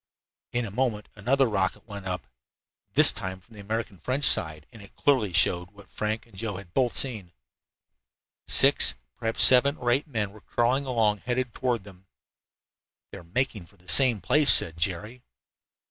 In 0.51 0.65
a 0.65 0.71
moment 0.71 1.09
another 1.15 1.45
rocket 1.45 1.87
went 1.87 2.07
up, 2.07 2.25
this 2.93 3.11
time 3.11 3.39
from 3.39 3.53
the 3.53 3.59
American 3.61 3.99
French 3.99 4.23
side, 4.23 4.65
and 4.71 4.81
it 4.81 4.95
clearly 4.95 5.31
showed 5.31 5.69
what 5.69 5.85
Joe 5.95 6.57
and 6.57 6.67
Frank 6.73 6.73
both 6.73 6.93
had 6.93 6.99
seen. 6.99 7.33
Six, 8.47 8.95
perhaps 9.15 9.43
seven 9.43 9.77
or 9.77 9.91
eight, 9.91 10.07
men 10.07 10.31
were 10.31 10.41
crawling 10.41 10.87
along, 10.87 11.19
headed 11.19 11.53
toward 11.53 11.83
them. 11.83 12.07
"They 13.11 13.19
are 13.19 13.23
making 13.23 13.67
for 13.67 13.77
the 13.77 13.87
same 13.87 14.21
place," 14.21 14.51
said 14.51 14.75
Jerry. 14.75 15.21